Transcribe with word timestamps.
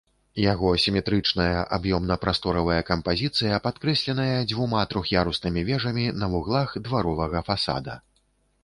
Яго 0.43 0.69
сіметрычная 0.83 1.59
аб'ёмна-прасторавая 1.77 2.79
кампазіцыя 2.89 3.61
падкрэсленая 3.67 4.35
дзвюма 4.49 4.81
трох'яруснымі 4.95 5.61
вежамі 5.71 6.05
на 6.25 6.33
вуглах 6.35 6.69
дваровага 6.87 7.39
фасада. 7.53 8.03